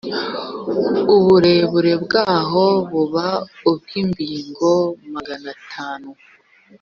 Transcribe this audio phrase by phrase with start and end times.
[1.15, 3.29] uburebure bwaho bube
[3.69, 4.71] ubw’imbingo
[5.13, 6.09] magana atanu